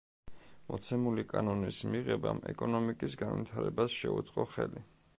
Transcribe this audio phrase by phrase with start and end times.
[0.71, 4.89] მოცემული კანონის მიღებამ ეკონომიკის განვითარებას შეუწყო ხელი.